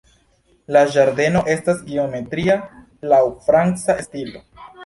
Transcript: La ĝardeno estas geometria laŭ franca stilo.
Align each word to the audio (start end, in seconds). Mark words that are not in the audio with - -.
La 0.77 0.81
ĝardeno 0.95 1.43
estas 1.57 1.83
geometria 1.91 2.57
laŭ 3.13 3.23
franca 3.47 4.01
stilo. 4.09 4.47